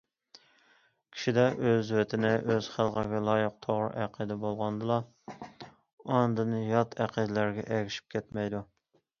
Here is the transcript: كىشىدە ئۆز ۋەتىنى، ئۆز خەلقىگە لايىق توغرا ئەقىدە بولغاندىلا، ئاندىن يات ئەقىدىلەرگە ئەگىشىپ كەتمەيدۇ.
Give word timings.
كىشىدە 1.17 1.43
ئۆز 1.65 1.91
ۋەتىنى، 1.97 2.31
ئۆز 2.53 2.69
خەلقىگە 2.77 3.19
لايىق 3.27 3.59
توغرا 3.67 3.91
ئەقىدە 4.05 4.39
بولغاندىلا، 4.47 4.97
ئاندىن 6.17 6.59
يات 6.73 7.01
ئەقىدىلەرگە 7.07 7.69
ئەگىشىپ 7.77 8.13
كەتمەيدۇ. 8.17 8.65